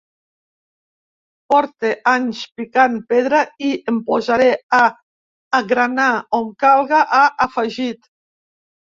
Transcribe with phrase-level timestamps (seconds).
[1.53, 4.79] Porte anys picant pedra i em posaré a
[5.59, 6.07] agranar,
[6.39, 8.09] on calga, ha afegit.